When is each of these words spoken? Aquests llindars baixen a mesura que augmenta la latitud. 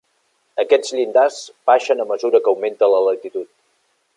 Aquests 0.63 0.93
llindars 0.99 1.37
baixen 1.71 2.01
a 2.01 2.07
mesura 2.13 2.41
que 2.47 2.51
augmenta 2.53 2.91
la 2.95 3.03
latitud. 3.11 3.53